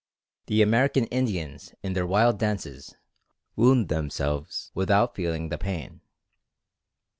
The 0.47 0.63
American 0.63 1.05
Indians 1.13 1.75
in 1.83 1.93
their 1.93 2.07
wild 2.07 2.39
dances, 2.39 2.95
wound 3.55 3.87
themselves 3.87 4.71
without 4.73 5.13
feeling 5.13 5.49
the 5.49 5.59
pain. 5.59 6.01